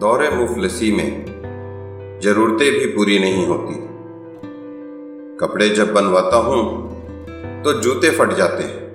[0.00, 3.74] दौरे मुफलसी में जरूरतें भी पूरी नहीं होती।
[5.36, 6.60] कपड़े जब बनवाता हूँ
[7.62, 8.85] तो जूते फट जाते हैं।